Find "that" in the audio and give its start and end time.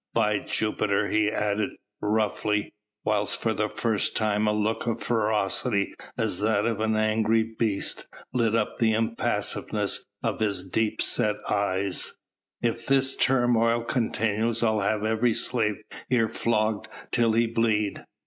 6.41-6.65